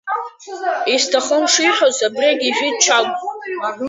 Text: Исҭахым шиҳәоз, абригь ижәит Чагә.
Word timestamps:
Исҭахым 0.93 1.43
шиҳәоз, 1.53 1.97
абригь 2.07 2.43
ижәит 2.49 2.75
Чагә. 2.83 3.13